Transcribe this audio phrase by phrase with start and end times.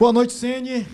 [0.00, 0.86] Boa noite, Sene.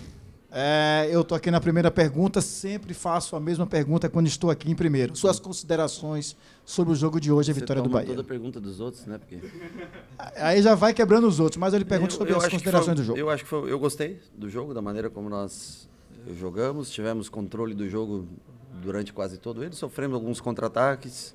[0.51, 4.69] É, eu estou aqui na primeira pergunta, sempre faço a mesma pergunta quando estou aqui
[4.69, 5.15] em primeiro.
[5.15, 8.07] Suas considerações sobre o jogo de hoje, a Você vitória do Bahia.
[8.09, 9.17] toda a pergunta dos outros, né?
[9.17, 9.39] Porque
[10.35, 12.87] Aí já vai quebrando os outros, mas eu lhe pergunto sobre as acho que considerações
[12.87, 13.17] foi- do jogo.
[13.17, 15.87] Eu acho que foi- eu gostei do jogo, da maneira como nós
[16.37, 18.27] jogamos, tivemos controle do jogo
[18.83, 21.33] durante quase todo ele, sofremos alguns contra-ataques,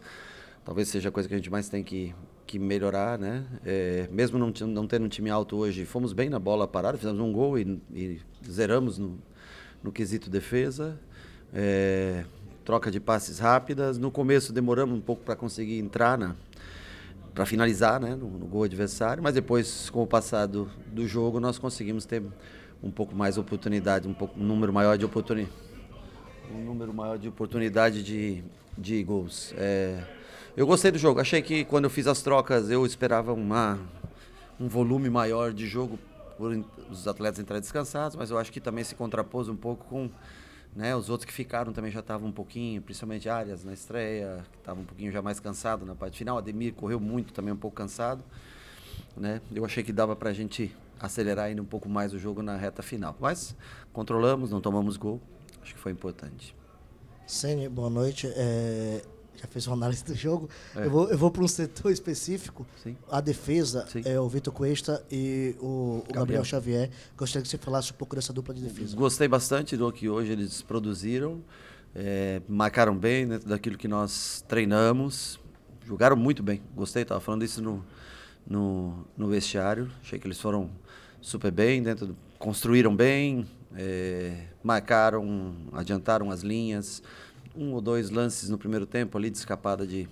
[0.62, 2.14] talvez seja a coisa que a gente mais tem que,
[2.52, 3.46] que melhorar, né?
[3.64, 7.18] É, mesmo não, não tendo um time alto hoje, fomos bem na bola parada, fizemos
[7.18, 9.18] um gol e, e zeramos no,
[9.82, 11.00] no quesito defesa.
[11.54, 12.24] É,
[12.62, 13.96] troca de passes rápidas.
[13.96, 16.36] No começo demoramos um pouco para conseguir entrar na,
[17.32, 21.40] para finalizar né, no, no gol adversário, mas depois, com o passar do, do jogo,
[21.40, 22.22] nós conseguimos ter
[22.82, 25.56] um pouco mais oportunidade, um, pouco, um número maior de oportunidade,
[26.54, 28.44] um número maior de oportunidade de,
[28.76, 29.54] de gols.
[29.56, 30.04] É,
[30.56, 31.20] eu gostei do jogo.
[31.20, 33.78] Achei que quando eu fiz as trocas eu esperava uma,
[34.60, 35.98] um volume maior de jogo
[36.36, 40.10] por os atletas entrarem descansados, mas eu acho que também se contrapôs um pouco com
[40.74, 44.58] né, os outros que ficaram também já estavam um pouquinho, principalmente Arias na estreia, que
[44.58, 46.38] estava um pouquinho já mais cansado na parte final.
[46.38, 48.24] Ademir correu muito, também um pouco cansado.
[49.16, 49.40] Né?
[49.54, 52.56] Eu achei que dava para a gente acelerar ainda um pouco mais o jogo na
[52.56, 53.14] reta final.
[53.20, 53.54] Mas
[53.92, 55.20] controlamos, não tomamos gol.
[55.62, 56.56] Acho que foi importante.
[57.26, 58.32] Sene, boa noite.
[58.34, 59.02] É,
[59.36, 60.48] já fez uma análise do jogo.
[60.76, 60.86] É.
[60.86, 62.66] Eu vou, eu vou para um setor específico.
[62.82, 62.96] Sim.
[63.10, 64.02] A defesa Sim.
[64.04, 66.14] é o Vitor Cuesta e o, o Gabriel.
[66.20, 66.44] Gabriel.
[66.44, 66.90] Xavier.
[67.16, 68.94] Gostaria que você falasse um pouco dessa dupla de defesa.
[68.96, 71.42] Gostei bastante do que hoje eles produziram.
[71.94, 75.38] É, marcaram bem dentro daquilo que nós treinamos.
[75.84, 76.62] Jogaram muito bem.
[76.74, 77.84] Gostei, estava falando isso no,
[78.46, 79.90] no, no vestiário.
[80.02, 80.70] Achei que eles foram
[81.20, 83.46] super bem, dentro do- construíram bem,
[83.76, 87.02] é, marcaram, adiantaram as linhas.
[87.56, 90.08] Um ou dois lances no primeiro tempo ali de escapada de,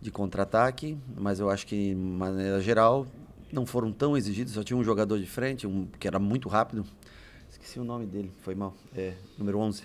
[0.00, 3.06] de contra-ataque, mas eu acho que, de maneira geral,
[3.52, 4.54] não foram tão exigidos.
[4.54, 6.84] Só tinha um jogador de frente, um que era muito rápido.
[7.50, 8.74] Esqueci o nome dele, foi mal.
[8.96, 9.82] É, número 11.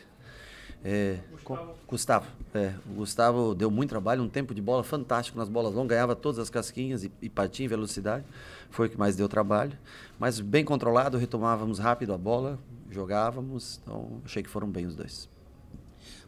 [0.84, 1.76] É, Gustavo.
[1.88, 2.28] Gustavo.
[2.54, 6.16] É, o Gustavo deu muito trabalho, um tempo de bola fantástico nas bolas longas, ganhava
[6.16, 8.24] todas as casquinhas e, e partia em velocidade.
[8.70, 9.78] Foi o que mais deu trabalho.
[10.18, 12.58] Mas bem controlado, retomávamos rápido a bola,
[12.90, 13.80] jogávamos.
[13.84, 15.30] Então, achei que foram bem os dois.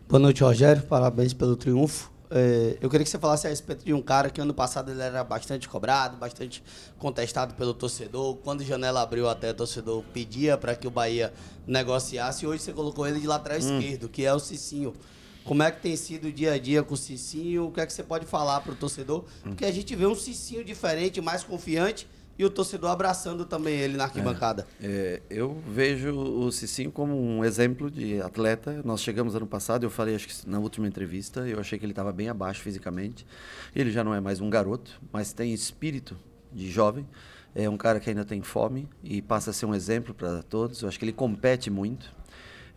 [0.10, 0.82] Boa noite, Rogério.
[0.82, 2.12] Parabéns pelo triunfo.
[2.32, 5.04] É, eu queria que você falasse a respeito de um cara que ano passado ele
[5.04, 6.64] era bastante cobrado, bastante
[6.98, 8.38] contestado pelo torcedor.
[8.38, 11.32] Quando a janela abriu até o torcedor pedia para que o Bahia
[11.68, 12.44] negociasse.
[12.44, 14.96] E hoje você colocou ele de lateral esquerdo, que é o Cicinho.
[15.44, 17.68] Como é que tem sido o dia a dia com o Cicinho?
[17.68, 19.26] O que é que você pode falar para o torcedor?
[19.44, 22.08] Porque a gente vê um Cicinho diferente, mais confiante,
[22.40, 24.66] e o torcedor abraçando também ele na arquibancada.
[24.82, 28.82] É, eu vejo o Cicinho como um exemplo de atleta.
[28.86, 31.92] Nós chegamos ano passado, eu falei, acho que na última entrevista, eu achei que ele
[31.92, 33.28] estava bem abaixo fisicamente.
[33.76, 36.16] Ele já não é mais um garoto, mas tem espírito
[36.50, 37.06] de jovem.
[37.54, 40.82] É um cara que ainda tem fome e passa a ser um exemplo para todos.
[40.82, 42.10] Eu acho que ele compete muito.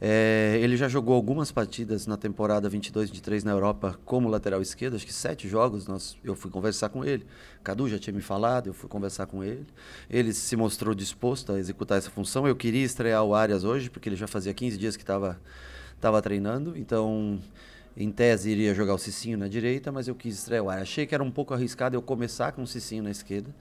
[0.04, 5.06] É, ele já jogou algumas partidas na temporada 22-23 na Europa como lateral esquerdo, acho
[5.06, 5.86] que sete jogos.
[5.86, 7.24] Nós, eu fui conversar com ele.
[7.62, 9.64] Cadu já tinha me falado, eu fui conversar com ele.
[10.10, 12.48] Ele se mostrou disposto a executar essa função.
[12.48, 15.38] Eu queria estrear o Arias hoje, porque ele já fazia 15 dias que estava
[16.20, 16.76] treinando.
[16.76, 17.38] Então,
[17.96, 20.88] em tese, iria jogar o Cicinho na direita, mas eu quis estrear o Arias.
[20.88, 23.54] Achei que era um pouco arriscado eu começar com o Cicinho na esquerda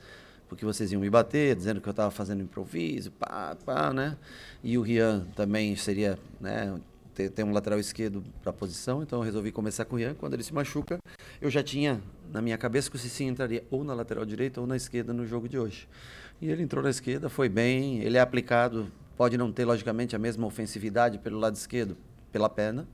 [0.51, 4.17] porque vocês iam me bater, dizendo que eu estava fazendo improviso, pá, pá, né?
[4.61, 6.77] E o Rian também seria, né,
[7.15, 10.13] ter, ter um lateral esquerdo para a posição, então eu resolvi começar com o Rian.
[10.13, 10.99] Quando ele se machuca,
[11.39, 12.01] eu já tinha
[12.33, 15.25] na minha cabeça que o Cicinho entraria ou na lateral direita ou na esquerda no
[15.25, 15.87] jogo de hoje.
[16.41, 20.19] E ele entrou na esquerda, foi bem, ele é aplicado, pode não ter logicamente a
[20.19, 21.95] mesma ofensividade pelo lado esquerdo,
[22.31, 22.87] pela perna,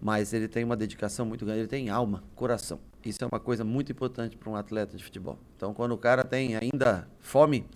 [0.00, 2.78] mas ele tem uma dedicação muito grande, ele tem alma, coração.
[3.04, 5.38] Isso é uma coisa muito importante para um atleta de futebol.
[5.56, 7.66] Então, quando o cara tem ainda fome,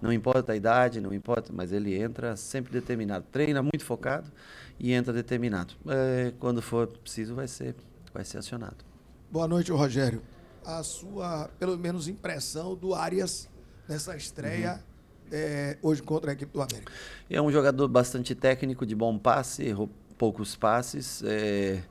[0.00, 4.30] não importa a idade, não importa, mas ele entra sempre determinado, treina muito focado
[4.78, 5.74] e entra determinado.
[5.86, 7.76] É, quando for preciso, vai ser,
[8.12, 8.84] vai ser acionado.
[9.30, 10.22] Boa noite, Rogério.
[10.64, 13.48] A sua, pelo menos, impressão do Arias
[13.88, 14.82] nessa estreia
[15.30, 16.92] é, hoje contra a equipe do América.
[17.30, 19.74] É um jogador bastante técnico, de bom passe,
[20.22, 21.20] poucos passes.
[21.26, 21.82] é,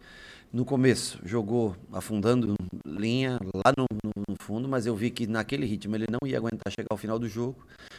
[0.53, 2.55] no começo jogou afundando
[2.85, 6.37] linha lá no, no- no fundo, mas eu vi que naquele ritmo ele não ia
[6.37, 7.57] aguentar chegar ao final do jogo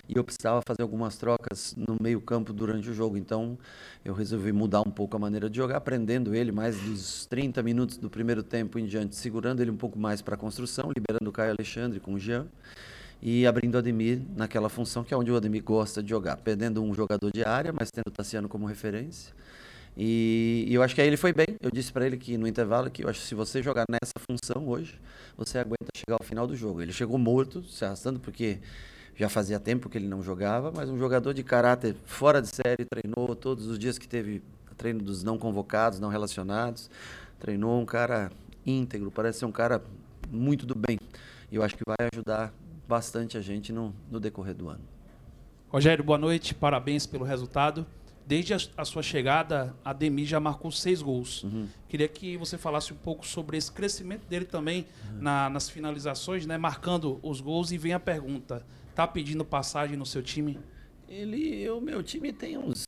[0.08, 3.19] e eu precisava fazer algumas trocas no meio campo durante o jogo.
[3.19, 3.58] Então
[4.02, 7.99] eu resolvi mudar um pouco a maneira de jogar, prendendo ele mais dos 30 minutos
[7.99, 11.32] do primeiro tempo em diante, segurando ele um pouco mais para a construção, liberando o
[11.32, 12.46] Caio Alexandre com o Jean
[13.23, 16.82] e abrindo o Ademir naquela função que é onde o Ademir gosta de jogar, perdendo
[16.82, 19.32] um jogador de área, mas tendo o Tassiano como referência.
[19.96, 21.46] E, e eu acho que aí ele foi bem.
[21.60, 24.14] Eu disse para ele que no intervalo que eu acho que se você jogar nessa
[24.18, 24.98] função hoje,
[25.36, 26.80] você aguenta chegar ao final do jogo.
[26.80, 28.58] Ele chegou morto, se arrastando, porque
[29.14, 32.84] já fazia tempo que ele não jogava, mas um jogador de caráter fora de série,
[32.84, 34.42] treinou todos os dias que teve
[34.76, 36.90] treino dos não convocados, não relacionados,
[37.38, 38.32] treinou um cara
[38.66, 39.82] íntegro, parece ser um cara
[40.30, 40.98] muito do bem.
[41.50, 42.52] E eu acho que vai ajudar
[42.88, 44.80] bastante a gente no, no decorrer do ano.
[45.68, 47.86] Rogério, boa noite, parabéns pelo resultado.
[48.26, 51.42] Desde a, a sua chegada, a Demi já marcou seis gols.
[51.42, 51.66] Uhum.
[51.88, 54.86] Queria que você falasse um pouco sobre esse crescimento dele também
[55.19, 57.72] na- nas finalizações, né, marcando os gols.
[57.72, 58.64] E vem a pergunta:
[58.94, 60.58] tá pedindo passagem no seu time?
[61.08, 62.84] Ele, o meu time tem uns,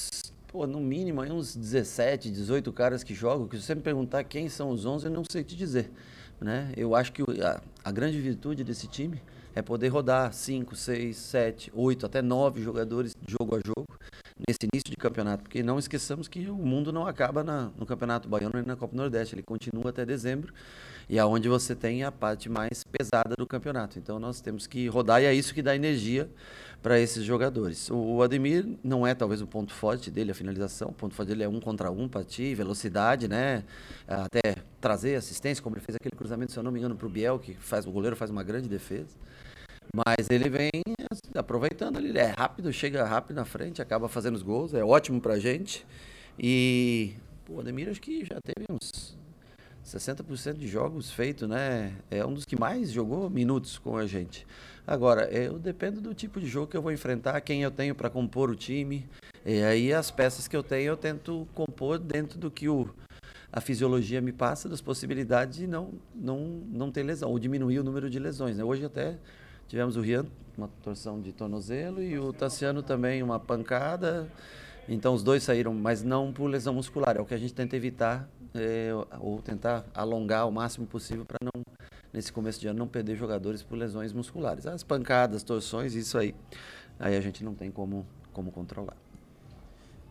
[0.48, 4.24] pô, no mínimo aí uns 17, 18 caras que jogam, que se você me perguntar
[4.24, 5.90] quem são os 11, eu não sei te dizer,
[6.40, 6.72] né?
[6.76, 9.20] Eu acho que a, a grande virtude desse time
[9.54, 13.86] é poder rodar 5, 6, 7, 8, até 9 jogadores jogo a jogo
[14.48, 18.28] nesse início de campeonato, porque não esqueçamos que o mundo não acaba na- no Campeonato
[18.28, 20.52] Baiano nem na Copa Nordeste, ele continua até dezembro
[21.08, 23.98] e é onde você tem a parte mais pesada do campeonato.
[23.98, 26.28] Então nós temos que rodar e é isso que dá energia
[26.82, 27.90] para esses jogadores.
[27.90, 30.88] O, Ademir não é talvez o ponto forte dele, a finalização.
[30.88, 33.64] O ponto forte dele é um contra um para ti, velocidade, né?
[34.06, 37.10] Até trazer assistência, como ele fez aquele cruzamento, se eu não me engano, para o
[37.10, 39.16] Biel, que faz o goleiro faz uma grande defesa.
[39.94, 40.70] Mas ele vem
[41.34, 45.38] aproveitando ele é rápido, chega rápido na frente, acaba fazendo os gols, é ótimo pra
[45.38, 45.86] gente.
[46.38, 47.14] E
[47.48, 49.16] o Ademir acho que já teve uns
[49.84, 51.92] 60% de jogos feitos, né?
[52.10, 54.46] É um dos que mais jogou minutos com a gente.
[54.86, 58.08] Agora, eu dependo do tipo de jogo que eu vou enfrentar, quem eu tenho para
[58.08, 59.06] compor o time.
[59.44, 62.88] E aí as peças que eu tenho eu tento compor dentro do que o,
[63.52, 67.84] a fisiologia me passa, das possibilidades de não, não, não ter lesão, ou diminuir o
[67.84, 68.56] número de lesões.
[68.56, 68.64] Né?
[68.64, 69.18] Hoje até
[69.68, 70.26] tivemos o Rian,
[70.56, 74.28] uma torção de tornozelo, e o Tassiano também uma pancada.
[74.88, 77.16] Então os dois saíram, mas não por lesão muscular.
[77.16, 78.90] É o que a gente tenta evitar, é,
[79.20, 81.62] ou tentar alongar o máximo possível para não,
[82.12, 84.66] nesse começo de ano, não perder jogadores por lesões musculares.
[84.66, 86.34] As pancadas, torções, isso aí,
[86.98, 88.96] aí a gente não tem como, como controlar.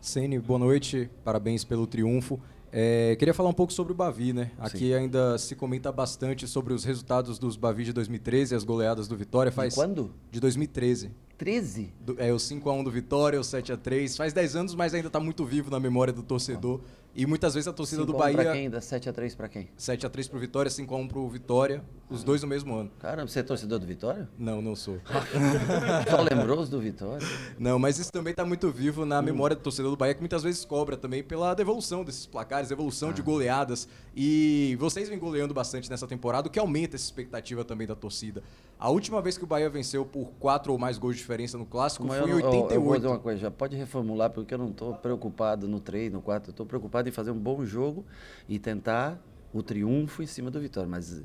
[0.00, 2.38] Sene, boa noite, parabéns pelo triunfo.
[2.76, 4.50] É, queria falar um pouco sobre o Bavi, né?
[4.58, 9.16] Aqui ainda se comenta bastante sobre os resultados dos Bavi de 2013, as goleadas do
[9.16, 9.52] Vitória.
[9.52, 10.12] Faz De quando?
[10.28, 11.12] De 2013.
[11.36, 11.92] 13?
[12.00, 14.16] Do- é o 5x1 do Vitória, o 7x3.
[14.16, 16.80] Faz 10 anos, mas ainda está muito vivo na memória do torcedor.
[17.16, 18.52] E muitas vezes a torcida do 5 a 1 Pra Bahia.
[18.60, 18.68] quem?
[18.70, 19.68] Da 7 a 3 pra quem?
[19.78, 21.82] 7x3 pro Vitória, 5x1 pro Vitória.
[22.10, 22.90] Os dois no mesmo ano.
[22.98, 24.28] Caramba, você é torcedor do Vitória?
[24.38, 24.98] Não, não sou.
[26.10, 27.26] Só lembrou os do Vitória?
[27.58, 30.42] Não, mas isso também está muito vivo na memória do torcedor do Bahia, que muitas
[30.42, 33.88] vezes cobra também pela devolução desses placares, devolução de goleadas.
[34.14, 38.42] E vocês vêm goleando bastante nessa temporada, o que aumenta essa expectativa também da torcida.
[38.78, 41.64] A última vez que o Bahia venceu por quatro ou mais gols de diferença no
[41.64, 42.52] Clássico Mas foi em eu, não- eu- eu
[42.82, 42.96] vou 88.
[42.96, 46.50] dizer uma coisa, já pode reformular, porque eu não estou preocupado no 3, no 4,
[46.50, 48.04] eu estou preocupado em fazer um bom jogo
[48.48, 49.20] e tentar
[49.52, 50.88] o triunfo em cima do Vitória.
[50.88, 51.22] Mas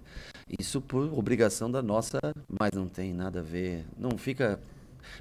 [0.60, 3.86] isso por obrigação da nossa, mas não tem nada a ver.
[3.98, 4.60] Não fica.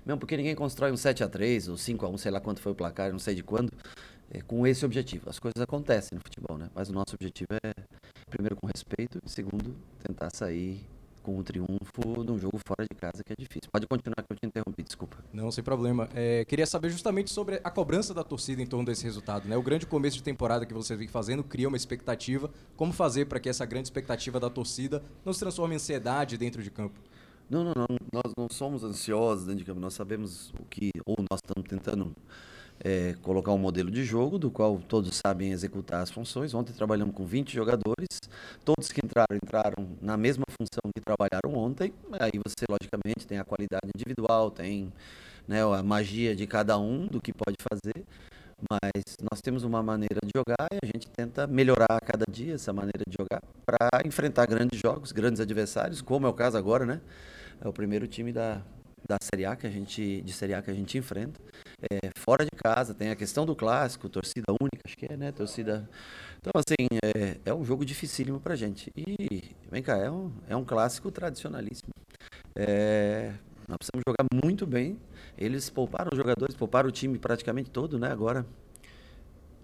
[0.04, 3.18] Mesmo porque ninguém constrói um 7x3 ou 5x1, sei lá quanto foi o placar, não
[3.18, 3.72] sei de quando,
[4.30, 5.30] é, com esse objetivo.
[5.30, 6.68] As coisas acontecem no futebol, né?
[6.74, 7.72] Mas o nosso objetivo é,
[8.28, 10.84] primeiro, com respeito, e segundo, tentar sair
[11.28, 13.68] com o triunfo de um jogo fora de casa, que é difícil.
[13.70, 15.18] Pode continuar que eu te interrompi, desculpa.
[15.30, 16.08] Não, sem problema.
[16.14, 19.46] É, queria saber justamente sobre a cobrança da torcida em torno desse resultado.
[19.46, 19.54] Né?
[19.54, 22.50] O grande começo de temporada que vocês vêm fazendo cria uma expectativa.
[22.76, 26.62] Como fazer para que essa grande expectativa da torcida não se transforme em ansiedade dentro
[26.62, 26.98] de campo?
[27.50, 27.86] Não, não, não.
[28.10, 29.80] Nós não somos ansiosos dentro de campo.
[29.80, 32.16] Nós sabemos o que, ou nós estamos tentando
[32.84, 36.54] é, colocar um modelo de jogo do qual todos sabem executar as funções.
[36.54, 38.08] Ontem trabalhamos com 20 jogadores.
[38.64, 41.92] Todos que entraram, entraram na mesma função que trabalharam ontem.
[42.20, 44.92] Aí você, logicamente, tem a qualidade individual, tem
[45.46, 48.04] né, a magia de cada um do que pode fazer.
[48.70, 52.54] Mas nós temos uma maneira de jogar e a gente tenta melhorar a cada dia
[52.54, 56.84] essa maneira de jogar para enfrentar grandes jogos, grandes adversários, como é o caso agora,
[56.84, 57.00] né?
[57.60, 58.60] É o primeiro time da,
[59.08, 61.40] da Série A que a gente de Série A que a gente enfrenta.
[61.80, 65.30] É, fora de casa, tem a questão do clássico, torcida única, acho que é, né?
[65.30, 65.88] Torcida.
[66.40, 68.90] Então, assim, é, é um jogo dificílimo pra gente.
[68.96, 71.90] E, vem cá, é um, é um clássico tradicionalíssimo.
[72.56, 73.32] É,
[73.68, 74.98] nós precisamos jogar muito bem.
[75.36, 78.10] Eles pouparam os jogadores, pouparam o time praticamente todo, né?
[78.10, 78.44] Agora,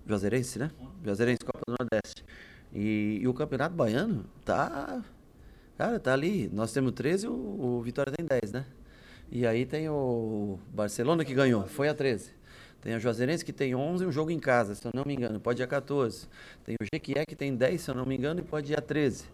[0.07, 0.71] Juazeirense, né?
[1.05, 2.25] Juazeirense, Copa do Nordeste.
[2.73, 5.03] E, e o Campeonato Baiano tá.
[5.77, 6.49] Cara, tá ali.
[6.53, 8.67] Nós temos 13, o, o Vitória tem 10, né?
[9.35, 12.31] E aí tem o Barcelona que ganhou, foi a 13.
[12.81, 15.13] Tem a Juazeirense que tem 11 e um jogo em casa, se eu não me
[15.13, 16.29] engano, pode ir a 14.
[16.65, 18.81] Tem o Jequié que tem 10, se eu não me engano, e pode ir a
[18.81, 19.25] 13.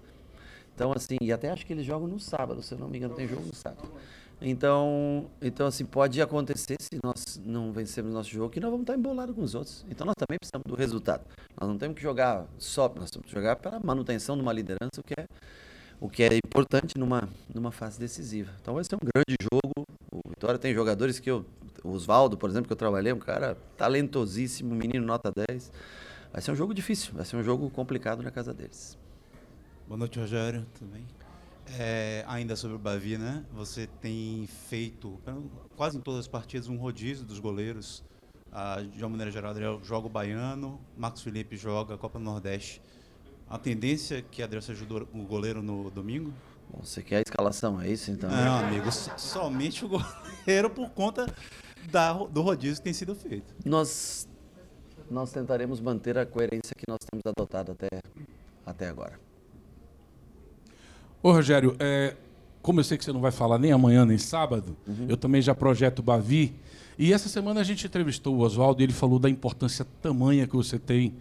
[0.74, 3.14] Então, assim, e até acho que eles jogam no sábado, se eu não me engano,
[3.14, 3.90] tem jogo no sábado.
[4.40, 8.96] Então, então assim, pode acontecer se nós não vencermos nosso jogo, que nós vamos estar
[8.96, 9.84] embolados com os outros.
[9.90, 11.26] Então, nós também precisamos do resultado.
[11.60, 14.52] Nós não temos que jogar só, nós temos que jogar para a manutenção de uma
[14.54, 15.26] liderança, o que é
[16.00, 18.50] o que é importante numa, numa fase decisiva.
[18.60, 19.86] Então vai ser um grande jogo.
[20.10, 21.44] O Vitória tem jogadores que eu.
[21.84, 25.72] O Oswaldo, por exemplo, que eu trabalhei, um cara talentosíssimo, menino nota 10.
[26.32, 28.98] Vai ser um jogo difícil, vai ser um jogo complicado na casa deles.
[29.86, 30.66] Boa noite, Rogério.
[30.78, 31.06] Tudo bem?
[31.78, 33.44] É, ainda sobre o Bavi, né?
[33.52, 35.18] Você tem feito,
[35.76, 38.02] quase em todas as partidas, um rodízio dos goleiros.
[38.52, 42.24] Ah, de uma maneira geral, Adriel joga o Baiano, Marcos Felipe joga a Copa do
[42.24, 42.82] Nordeste.
[43.50, 46.32] A tendência é que Adriel seja o goleiro no domingo?
[46.72, 48.30] Bom, você quer a escalação, é isso então?
[48.30, 51.26] Não, amigo, somente o goleiro por conta
[51.90, 53.52] da, do rodízio que tem sido feito.
[53.64, 54.28] Nós,
[55.10, 57.88] nós tentaremos manter a coerência que nós temos adotado até,
[58.64, 59.18] até agora.
[61.20, 62.14] Ô, Rogério, é,
[62.62, 65.06] como eu sei que você não vai falar nem amanhã nem sábado, uhum.
[65.08, 66.54] eu também já projeto Bavi.
[66.96, 70.54] E essa semana a gente entrevistou o Oswaldo e ele falou da importância tamanha que
[70.54, 71.16] você tem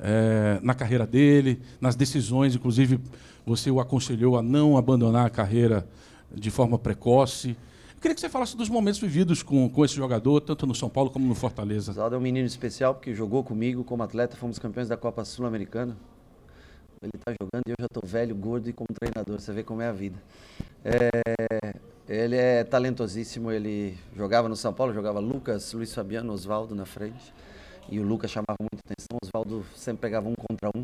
[0.00, 2.54] é, na carreira dele, nas decisões.
[2.54, 3.00] Inclusive,
[3.44, 5.86] você o aconselhou a não abandonar a carreira
[6.32, 7.56] de forma precoce.
[7.94, 10.88] Eu queria que você falasse dos momentos vividos com, com esse jogador, tanto no São
[10.88, 11.90] Paulo como no Fortaleza.
[11.90, 15.96] Oswaldo é um menino especial porque jogou comigo como atleta, fomos campeões da Copa Sul-Americana.
[17.02, 19.40] Ele está jogando e eu já estou velho, gordo e como treinador.
[19.40, 20.18] Você vê como é a vida.
[20.84, 21.10] É,
[22.06, 23.50] ele é talentosíssimo.
[23.50, 27.32] Ele jogava no São Paulo, jogava Lucas, Luiz Fabiano, Oswaldo na frente.
[27.90, 29.18] E o Lucas chamava muita atenção.
[29.20, 30.82] O Oswaldo sempre pegava um contra um.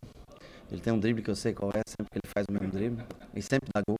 [0.70, 2.68] Ele tem um drible que eu sei qual é, sempre que ele faz o mesmo
[2.68, 3.04] drible.
[3.32, 3.96] E sempre dá gol.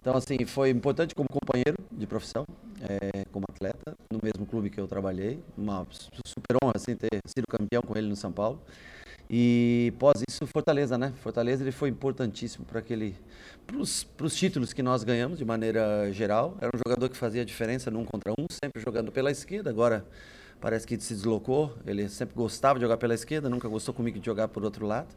[0.00, 2.46] Então, assim, foi importante como companheiro de profissão,
[2.80, 5.42] é, como atleta, no mesmo clube que eu trabalhei.
[5.56, 5.86] Uma
[6.24, 8.62] super honra, assim, ter sido campeão com ele no São Paulo.
[9.30, 11.12] E pós isso, Fortaleza, né?
[11.20, 13.14] Fortaleza ele foi importantíssimo para aquele,
[13.66, 13.76] para
[14.26, 16.56] os títulos que nós ganhamos de maneira geral.
[16.58, 19.68] Era um jogador que fazia diferença num contra um, sempre jogando pela esquerda.
[19.68, 20.06] Agora
[20.60, 21.74] parece que se deslocou.
[21.86, 25.08] Ele sempre gostava de jogar pela esquerda, nunca gostou comigo de jogar por outro lado.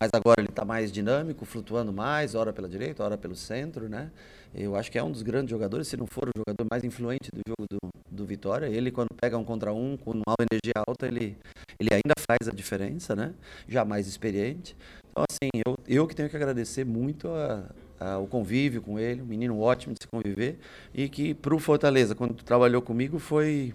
[0.00, 4.10] Mas agora ele está mais dinâmico, flutuando mais, hora pela direita, hora pelo centro, né?
[4.54, 7.28] Eu acho que é um dos grandes jogadores, se não for o jogador mais influente
[7.32, 7.78] do jogo do,
[8.10, 8.66] do Vitória.
[8.66, 11.36] Ele, quando pega um contra um, com uma energia alta, ele,
[11.78, 13.34] ele ainda faz a diferença, né?
[13.68, 14.76] Já mais experiente.
[15.10, 17.64] Então, assim, eu, eu que tenho que agradecer muito a,
[17.98, 20.58] a, o convívio com ele, um menino ótimo de se conviver,
[20.92, 23.74] e que para o Fortaleza, quando trabalhou comigo, foi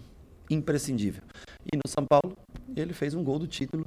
[0.50, 1.24] imprescindível.
[1.72, 2.38] E no São Paulo,
[2.76, 3.86] ele fez um gol do título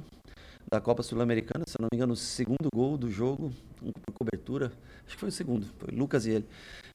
[0.71, 4.71] da Copa Sul-Americana, se eu não me engano, o segundo gol do jogo, por cobertura,
[5.05, 6.45] acho que foi o segundo, foi Lucas e ele,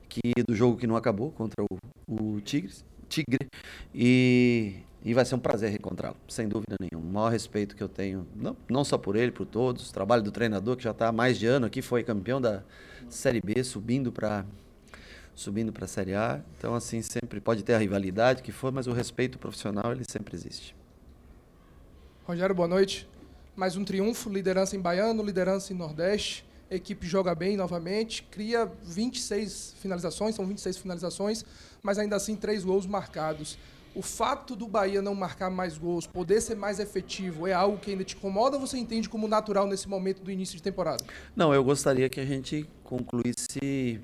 [0.08, 1.76] que do jogo que não acabou contra o,
[2.08, 3.48] o Tigres, Tigre,
[3.94, 7.08] e, e vai ser um prazer reencontrá-lo, sem dúvida nenhuma.
[7.08, 10.22] O maior respeito que eu tenho, não, não só por ele, por todos, o trabalho
[10.22, 12.62] do treinador, que já está há mais de ano aqui, foi campeão da
[13.08, 14.44] Série B, subindo para
[15.38, 16.40] subindo para a Série A.
[16.58, 20.34] Então, assim, sempre pode ter a rivalidade que for, mas o respeito profissional, ele sempre
[20.34, 20.74] existe.
[22.24, 23.08] Rogério, boa noite.
[23.54, 26.44] Mais um triunfo, liderança em Baiano, liderança em Nordeste.
[26.70, 31.44] A equipe joga bem novamente, cria 26 finalizações, são 26 finalizações,
[31.82, 33.56] mas ainda assim três gols marcados.
[33.94, 37.92] O fato do Bahia não marcar mais gols, poder ser mais efetivo, é algo que
[37.92, 41.02] ainda te incomoda ou você entende como natural nesse momento do início de temporada?
[41.34, 44.00] Não, eu gostaria que a gente concluísse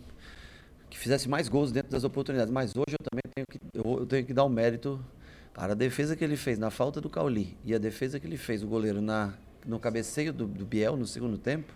[0.95, 2.53] que fizesse mais gols dentro das oportunidades.
[2.53, 5.05] Mas hoje eu também tenho que, eu, eu tenho que dar um mérito
[5.53, 8.37] para a defesa que ele fez na falta do Cauli e a defesa que ele
[8.37, 9.35] fez, o goleiro, na,
[9.67, 11.73] no cabeceio do, do Biel no segundo tempo.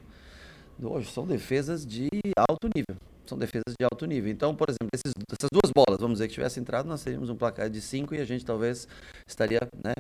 [0.81, 2.09] Hoje são defesas de
[2.49, 2.97] alto nível.
[3.27, 4.31] São defesas de alto nível.
[4.31, 7.35] Então, por exemplo, esses, essas duas bolas, vamos dizer que tivesse entrado, nós teríamos um
[7.35, 8.87] placar de 5 e a gente talvez
[9.27, 9.95] estaria né,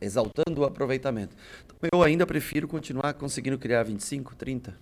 [0.00, 1.34] exaltando o aproveitamento.
[1.64, 4.76] Então, eu ainda prefiro continuar conseguindo criar 25, 30,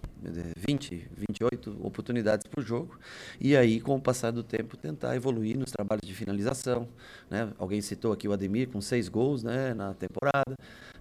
[0.57, 2.99] 20, 28 oportunidades por jogo
[3.41, 6.89] e aí, com o passar do tempo, tentar evoluir nos trabalhos de finalização.
[7.31, 7.53] Né?
[7.59, 10.55] Alguém citou aqui o Ademir com seis gols né, na temporada.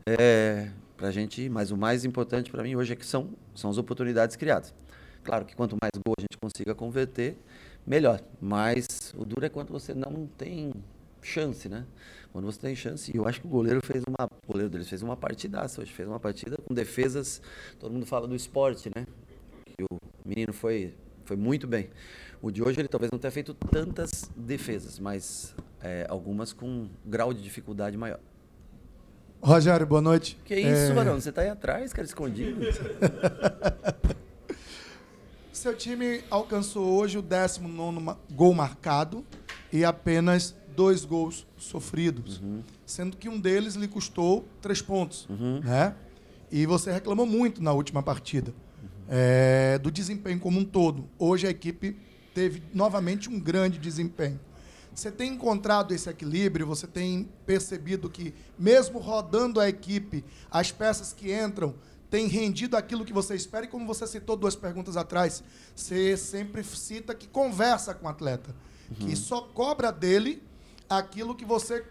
[0.06, 3.78] É, para gente, mas o mais importante para mim hoje é que são, são as
[3.78, 4.74] oportunidades criadas.
[5.24, 7.38] Claro que quanto mais gol a gente consiga converter,
[7.86, 8.22] melhor.
[8.42, 10.74] Mas o duro é quando você não tem
[11.24, 11.86] chance, né?
[12.32, 14.90] Quando você tem chance, e eu acho que o goleiro fez uma, o goleiro deles
[14.90, 17.42] fez uma partidaça hoje, fez uma partida com defesas,
[17.80, 19.06] todo mundo fala do esporte, né?
[19.66, 21.90] Que o menino foi, foi muito bem.
[22.42, 26.90] O de hoje ele talvez não tenha feito tantas defesas, mas é, algumas com um
[27.06, 28.20] grau de dificuldade maior.
[29.42, 30.38] Rogério, boa noite.
[30.46, 30.94] Que isso, é...
[30.94, 31.20] Barão?
[31.20, 32.62] Você está aí atrás, cara, escondido.
[35.52, 39.26] Seu time alcançou hoje o 19 gol marcado
[39.72, 42.62] e apenas dois gols sofridos, uhum.
[42.86, 45.60] sendo que um deles lhe custou três pontos, uhum.
[45.62, 45.96] né?
[46.52, 48.90] E você reclamou muito na última partida uhum.
[49.10, 51.06] é, do desempenho como um todo.
[51.18, 51.98] Hoje a equipe
[52.34, 54.40] teve novamente um grande desempenho.
[54.94, 56.68] Você tem encontrado esse equilíbrio?
[56.68, 61.74] Você tem percebido que, mesmo rodando a equipe, as peças que entram
[62.12, 63.66] tem rendido aquilo que você espera?
[63.66, 65.44] E como você citou duas perguntas atrás,
[65.76, 68.56] você sempre cita que conversa com o atleta,
[69.00, 70.44] que só cobra dele
[70.98, 71.84] aquilo que você,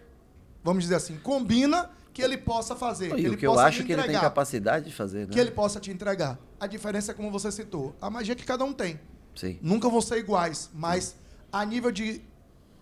[0.63, 3.07] vamos dizer assim, combina que ele possa fazer.
[3.07, 5.27] E que o ele que eu acho lhe que ele tem entregar capacidade de fazer,
[5.27, 5.33] né?
[5.33, 6.39] que ele possa te entregar.
[6.59, 8.99] A diferença é como você citou, a magia que cada um tem.
[9.35, 9.57] Sim.
[9.61, 11.15] Nunca vão ser iguais, mas
[11.51, 12.21] a nível de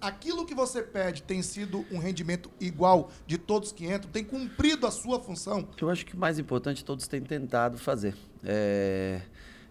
[0.01, 4.87] aquilo que você pede tem sido um rendimento igual de todos que entram, tem cumprido
[4.87, 5.67] a sua função.
[5.79, 8.15] Eu acho que o mais importante todos têm tentado fazer.
[8.43, 9.21] É,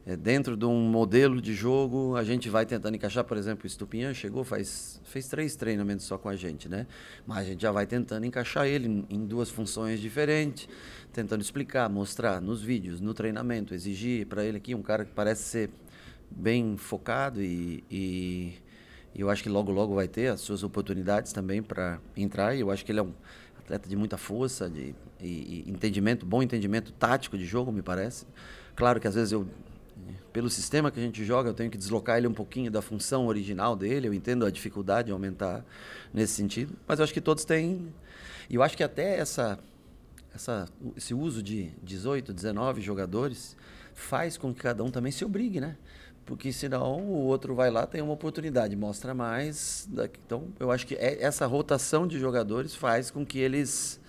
[0.07, 3.67] é, dentro de um modelo de jogo, a gente vai tentando encaixar, por exemplo, o
[3.67, 6.87] Estupinhan chegou, faz, fez três treinamentos só com a gente, né?
[7.27, 10.69] Mas a gente já vai tentando encaixar ele em, duas funções diferentes,
[11.13, 15.43] tentando explicar, mostrar nos vídeos, no treinamento, exigir para ele aqui um cara que parece
[15.43, 15.71] ser
[16.31, 18.55] bem focado e, e,
[19.15, 22.55] e eu acho que logo logo vai ter as suas oportunidades também para entrar.
[22.55, 23.13] E eu acho que ele é um
[23.59, 28.27] atleta de muita força, de e, e entendimento, bom entendimento tático de jogo, me parece.
[28.75, 29.47] Claro que às vezes eu
[30.33, 33.27] pelo sistema que a gente joga, eu tenho que deslocar ele um pouquinho da função
[33.27, 34.09] original dele.
[34.09, 35.65] Eu entendo a dificuldade de aumentar
[36.13, 37.93] nesse sentido, mas eu acho que todos têm.
[38.49, 39.59] E eu acho que até essa,
[40.35, 43.57] essa, esse uso de 18, 19 jogadores
[43.95, 45.77] faz com que cada um também se obrigue, né?
[46.27, 49.89] Porque senão o outro vai lá, tem uma oportunidade, mostra mais.
[49.91, 54.01] daqui- Então, eu acho que é- essa rotação de jogadores faz com que eles,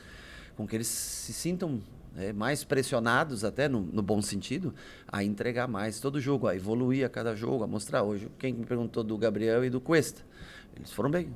[0.55, 1.81] com que eles se sintam
[2.17, 4.73] é, mais pressionados, até no, no bom sentido,
[5.07, 8.03] a entregar mais todo jogo, a evoluir a cada jogo, a mostrar.
[8.03, 10.21] Hoje, quem me perguntou do Gabriel e do Cuesta?
[10.75, 11.33] Eles foram bem.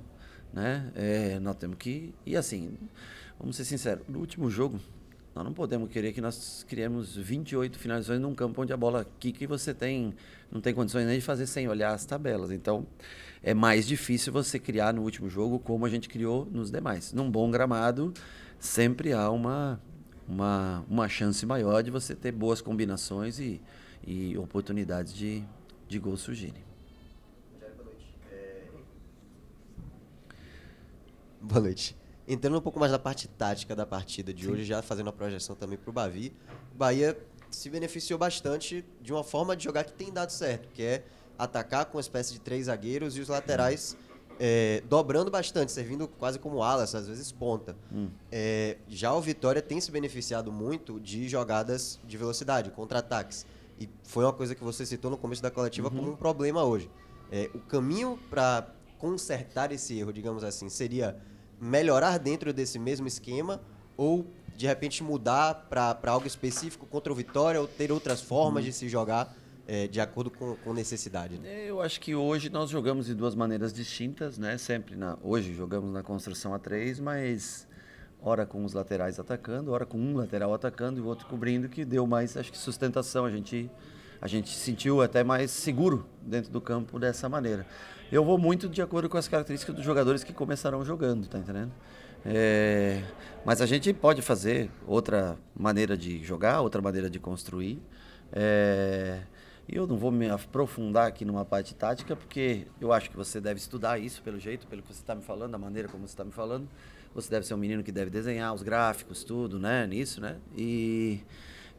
[0.54, 0.92] Né?
[0.96, 2.14] É, nós temos que.
[2.26, 2.78] E assim,
[3.40, 4.80] vamos ser sinceros, no último jogo,
[5.36, 9.44] nós não podemos querer que nós criemos 28 finalizações num campo onde a bola quica
[9.44, 10.14] e você tem,
[10.50, 12.52] não tem condições nem de fazer sem olhar as tabelas.
[12.52, 12.88] Então,
[13.44, 17.12] é mais difícil você criar no último jogo como a gente criou nos demais.
[17.12, 18.14] Num bom gramado,
[18.58, 19.78] sempre há uma,
[20.28, 23.62] uma, uma chance maior de você ter boas combinações e,
[24.06, 25.44] e oportunidades de,
[25.88, 26.64] de gols surgirem.
[31.42, 31.96] Boa noite.
[32.28, 35.56] Entrando um pouco mais na parte tática da partida de hoje, já fazendo a projeção
[35.56, 36.34] também para o Bavi,
[36.74, 37.16] o Bahia
[37.52, 41.06] se beneficiou bastante de uma forma de jogar que tem dado certo, que é
[41.38, 43.96] atacar com uma espécie de três zagueiros e os laterais
[44.40, 47.76] é, dobrando bastante, servindo quase como alas, às vezes ponta.
[48.32, 53.46] É, já o Vitória tem se beneficiado muito de jogadas de velocidade, contra-ataques.
[53.80, 56.90] E foi uma coisa que você citou no começo da coletiva como um problema hoje.
[57.32, 58.68] É, o caminho para
[58.98, 61.18] consertar esse erro, digamos assim, seria
[61.60, 63.62] melhorar dentro desse mesmo esquema
[63.98, 68.72] ou de repente mudar para algo específico contra o Vitória ou ter outras formas de
[68.72, 69.36] se jogar
[69.68, 71.38] é, de acordo com, com necessidade.
[71.38, 71.66] né?
[71.66, 74.58] É, Eu acho que hoje nós jogamos de duas maneiras distintas, né?
[74.58, 77.68] Sempre na, hoje jogamos na construção a três, mas
[78.22, 81.86] ora com os laterais atacando, ora com um lateral atacando e o outro cobrindo, que
[81.86, 83.26] deu mais, acho que sustentação.
[83.26, 83.70] A gente
[84.22, 87.66] a gente se sentiu até mais seguro dentro do campo dessa maneira.
[88.12, 91.72] Eu vou muito de acordo com as características dos jogadores que começarão jogando, tá entendendo?
[92.26, 93.04] É,
[93.46, 97.80] mas a gente pode fazer outra maneira de jogar, outra maneira de construir.
[98.32, 99.22] É,
[99.68, 103.42] e eu não vou me aprofundar aqui numa parte tática, porque eu acho que você
[103.42, 106.14] deve estudar isso pelo jeito, pelo que você está me falando, da maneira como você
[106.14, 106.68] está me falando.
[107.16, 109.88] Você deve ser um menino que deve desenhar os gráficos, tudo, né?
[109.88, 110.36] Nisso, né?
[110.56, 111.22] E,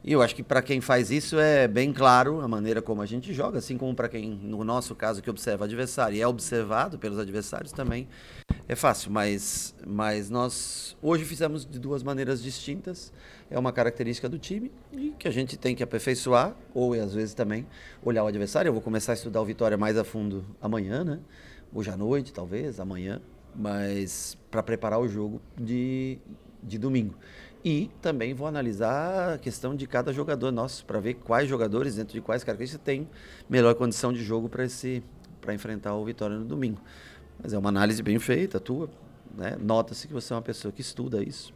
[0.03, 3.05] e eu acho que para quem faz isso é bem claro a maneira como a
[3.05, 6.97] gente joga, assim como para quem, no nosso caso, que observa adversário e é observado
[6.97, 8.07] pelos adversários também,
[8.67, 9.11] é fácil.
[9.11, 13.13] Mas, mas nós hoje fizemos de duas maneiras distintas.
[13.49, 17.33] É uma característica do time e que a gente tem que aperfeiçoar, ou às vezes
[17.33, 17.65] também
[18.03, 18.69] olhar o adversário.
[18.69, 21.19] Eu vou começar a estudar o Vitória mais a fundo amanhã, né?
[21.73, 23.21] Hoje à noite, talvez, amanhã,
[23.55, 26.19] mas para preparar o jogo de,
[26.61, 27.15] de domingo.
[27.63, 32.13] E também vou analisar a questão de cada jogador nosso, para ver quais jogadores, dentro
[32.13, 33.09] de quais características, têm
[33.49, 34.65] melhor condição de jogo para
[35.41, 36.81] para enfrentar o Vitória no domingo.
[37.41, 38.89] Mas é uma análise bem feita, tua.
[39.35, 39.55] Né?
[39.59, 41.53] Nota-se que você é uma pessoa que estuda isso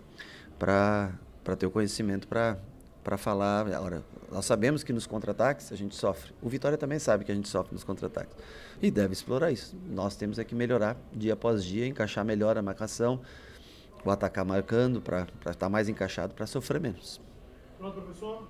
[0.57, 1.11] para
[1.57, 2.57] ter o conhecimento para
[3.17, 3.67] falar.
[3.73, 6.33] Agora, nós sabemos que nos contra-ataques a gente sofre.
[6.41, 8.35] O Vitória também sabe que a gente sofre nos contra-ataques.
[8.81, 9.75] E deve explorar isso.
[9.89, 13.19] Nós temos é que melhorar dia após dia, encaixar melhor a marcação,
[14.05, 17.19] o atacar marcando para estar mais encaixado, para sofrer menos.
[17.77, 18.47] Pronto, professor?